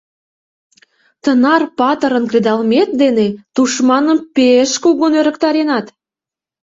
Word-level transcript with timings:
Тынар 1.23 1.63
патырын 1.77 2.25
кредалмет 2.29 2.89
дене 3.01 3.27
тушманым 3.55 4.19
пеш 4.35 4.71
кугун 4.83 5.13
ӧрыктаренат. 5.19 5.85